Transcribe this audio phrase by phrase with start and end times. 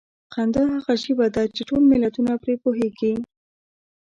[0.33, 3.13] خندا هغه ژبه ده چې ټول ملتونه پرې پوهېږي.